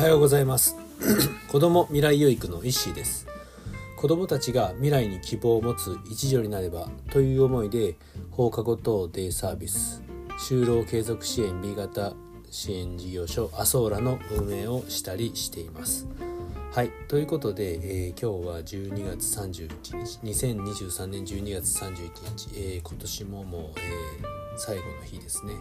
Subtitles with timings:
[0.00, 0.78] はようございます。
[1.52, 3.26] 子供未来養育のイッシーです。
[3.98, 7.96] 子供たちが未来に希望を持つ一助になればという思いで
[8.30, 10.02] 放課後等デイサービス
[10.38, 12.14] 就労継続支援 B 型
[12.50, 16.08] 支援事業所アソーラの運営をしたりしています。
[16.72, 16.90] はい。
[17.08, 21.98] ということで、えー、今日は12月31日2023年12月31
[22.38, 25.52] 日、えー、今年ももう、えー、最後の日ですね。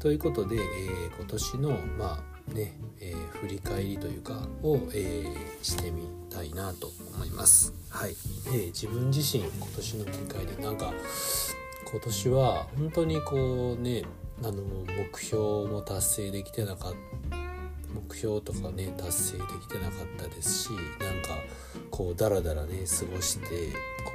[0.00, 7.74] ということで、えー、今年のまあね、えー、振り返りというかを、えー、してみたいなと思います。
[7.90, 10.92] はい、えー、自分自身今年の振り返りなんか
[11.90, 14.04] 今年は本当にこうね
[14.42, 16.92] あの目標も達成できてなかっ
[17.30, 17.36] た
[17.92, 20.80] 目標とかね達成できてなかったですしなん
[21.22, 21.36] か
[22.00, 23.46] こうダラダラね過ごして
[24.06, 24.12] こ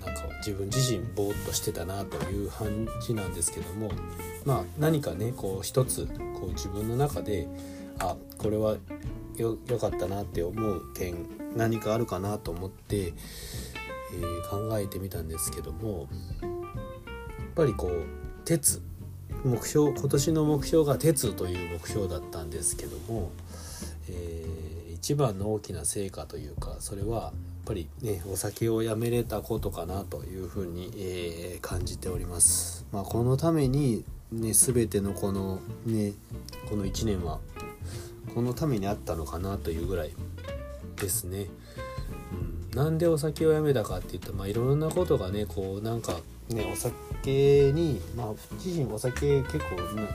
[0.00, 3.90] うなんか自分自身ぼーっとしてたなという感じなんですけども
[4.46, 7.48] まあ何かねこう一つこう自分の中で
[7.98, 8.78] あこれは
[9.36, 16.08] よ良かったなって思う点何かあるかなと思って、えー、考えてみたんですけども
[16.40, 16.50] やっ
[17.54, 18.06] ぱりこう
[18.46, 18.80] 鉄
[19.44, 23.32] 目標今年の目標が鉄という目標だったんですけども、
[24.08, 24.71] えー、
[25.02, 27.32] 一番の大きな成果というかそれはやっ
[27.66, 32.86] ぱりねお酒をやめれたことかなというふうに、えー、感じております。
[32.92, 36.12] まあ、このためにね全てのこのね
[36.70, 37.40] この1年は
[38.32, 40.12] このためにあったのかなというぐらい
[40.94, 41.48] ですね。
[42.74, 50.08] なんでお酒をやめたかって言った、まあ、いろんなことがねこうなんかねお酒にまあ自身お酒結構ね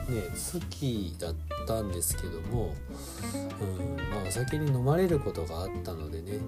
[0.52, 1.34] 好きだっ
[1.66, 2.74] たんですけども、
[3.60, 6.38] うんまあ、お酒に飲まれることがあったのでね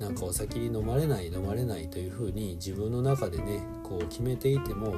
[0.00, 4.94] なんかお酒に飲まれない飲まれないというふうに自分の中でねこう決めていても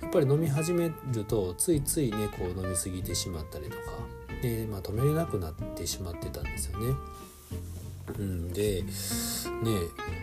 [0.00, 3.76] やっぱり飲み始めるとついついねこう飲み過ぎてしまったりとか
[4.42, 6.94] で、まあ、止めれなくなってしまってたんですよね。
[8.18, 8.88] うん、でね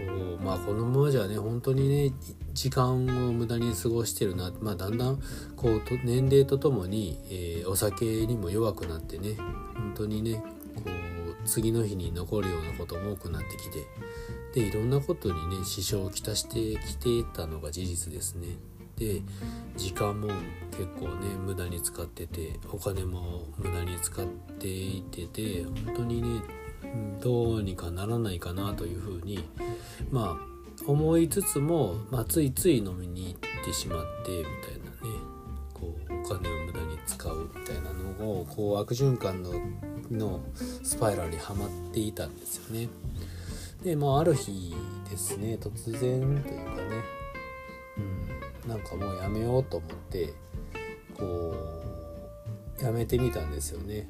[0.08, 2.14] こうまあこのままじゃね本当にね
[2.54, 5.20] 時間を無駄に過ごしてるな、まあ、だんだん
[5.56, 10.44] こう年齢とともに、えー、お酒にも弱くなってね本当にね
[10.76, 13.86] こう次の日に残るようなことも多くなってきて
[14.54, 18.48] でいろんなことにね支障をきたしてきてたのが事実ですね。
[18.98, 19.22] で
[19.78, 20.28] 時間も
[20.72, 26.42] 結構ね無駄に使っててお金も無駄に使っていてて本当にね
[27.22, 29.44] どうにかならないかなというふうに
[30.12, 30.50] まあ
[30.88, 35.20] 思いつつも、まあ、ついつい飲みに行ってしまってみたいなね
[35.74, 39.52] こうお金を無駄に使うみたいなのをこう悪循環の
[40.10, 42.90] のスパイラルにはまっていたんですよね。
[43.84, 44.76] でまあある日
[45.10, 47.04] ですね突然というかね、
[48.64, 50.34] うん、なんかもうやめようと思って
[51.18, 51.54] こ
[52.82, 54.08] うやめてみたんですよね。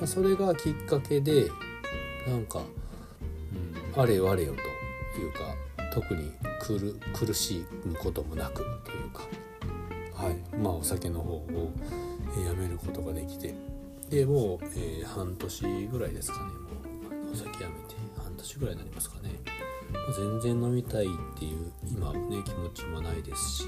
[0.00, 1.50] ま、それがきっかけで
[2.26, 2.60] なんか、
[3.94, 4.54] うん、あれよあれよ
[5.14, 5.38] というか
[5.92, 6.32] 特に
[7.14, 9.22] 苦しむこともなくというか、
[10.12, 10.56] はい。
[10.56, 11.72] まあ、お酒の方を
[12.44, 13.54] やめることができて
[14.10, 16.44] でもう、えー、半年ぐらいですかね。
[16.44, 19.30] もうお酒やめて半年ぐらいになりますかね。
[20.16, 21.08] 全然飲みたいっ
[21.38, 23.66] ていう今ね気持ちもないですし、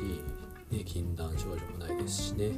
[0.70, 2.50] ね、禁断症状もないですしね。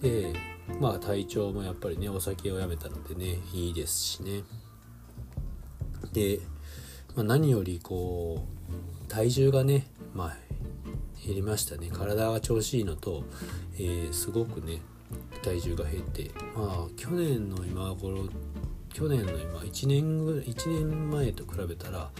[0.00, 0.32] で
[0.80, 4.42] まあ体調もやっぱりねお酒をやめたのでねいいですしね。
[6.12, 6.40] で、
[7.14, 8.46] まあ、何よりこ
[9.06, 10.36] う体重がね、まあ、
[11.24, 11.90] 減りましたね。
[11.92, 13.24] 体が調子いいのと、
[13.76, 14.80] えー、すごくね
[15.42, 18.28] 体重が減ってまあ去年の今頃
[18.92, 22.10] 去年の今1年ぐらい1年前と比べたら、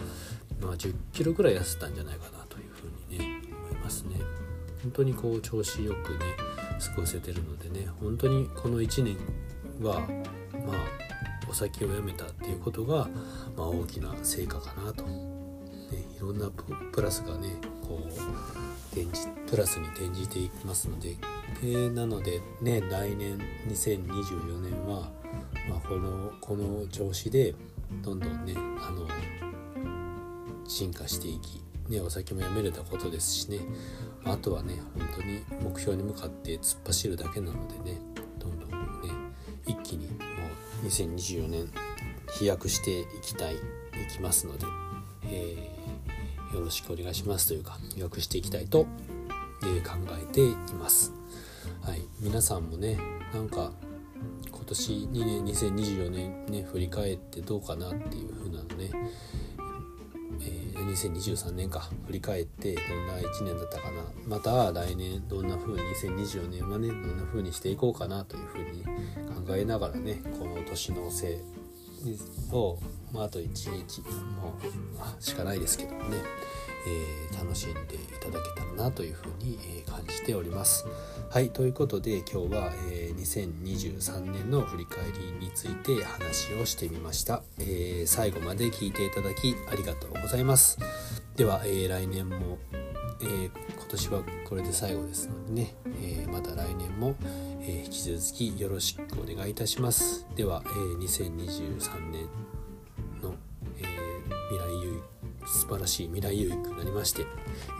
[0.61, 4.19] まあ、10キロぐらい痩せたんじゃないかなというふうにね思いますね。
[4.83, 9.17] 本当にこう調子よくね過ごせてるのでね本当にこの1年
[9.81, 10.01] は
[10.65, 11.05] まあ
[11.49, 13.07] お酒をやめたっていうことが、
[13.55, 15.11] まあ、大きな成果かなと、ね、
[16.17, 16.49] いろんな
[16.91, 17.49] プラスがね
[17.81, 18.07] こう
[18.91, 21.17] 転じプラスに転じていきますので、
[21.61, 23.37] えー、なのでね来年
[23.67, 25.11] 2024年は、
[25.69, 27.53] まあ、このこの調子で
[28.01, 29.07] どんどんねあの
[30.67, 33.59] 進化していき、ね、お酒もやめれたことですしね
[34.23, 37.99] あとはね本当に目標に向かって突っ走るだけなのでね
[38.39, 38.75] どんどんね
[39.67, 40.15] 一気にも
[40.83, 41.69] う2024年
[42.33, 43.57] 飛躍していきたいい
[44.11, 44.65] きますので、
[45.25, 48.87] えー、よろしくお願いしますというか飛躍していきたいと、
[49.63, 51.13] えー、考えています。
[51.81, 52.97] はい、皆さんもね
[53.33, 53.71] なんか
[54.51, 58.91] 今年2年2024年ね振り返ってどうかなっていう風なのね、
[60.41, 64.03] えー、2023年か振り返ってどんな1年だったかな。
[64.27, 71.37] また来年どんな風に2024年はねどんな風にしていこうかなという風に考えながらねこの年のせい
[72.51, 72.77] を、
[73.13, 74.57] まあ、あと1日も
[75.19, 76.17] しかないですけどもね、
[76.87, 80.85] えー、楽しんでいただけたらなというふうに、え感じております。
[81.29, 90.77] はいということで今日は、えー、2023年の振り返りについて話をしてみました、え、最後まで聞いていただきありがとうございます。
[91.35, 92.57] では、え、来年も、
[93.21, 97.15] えー、今年はこれで最後ですのでね、えまた来年も、
[97.61, 100.25] え引き続きよろしくお願いいたします。
[100.35, 102.27] では、え2023年
[103.21, 103.35] の、
[103.77, 103.83] え
[104.49, 105.01] 未来有
[105.45, 107.25] 素晴らしい未来有益になりまして、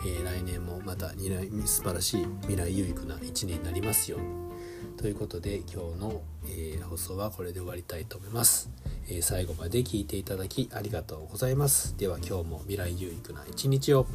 [0.05, 4.45] え、来年もまた未来素晴らしい未来有益な1年になりますように。
[4.97, 8.69] ということで今日の、えー、放送はこれで終わりたいと思います、
[9.09, 11.97] えー、最後まで聞いていただきありがとうございます。
[11.97, 14.07] では今日も未来有益な一日を。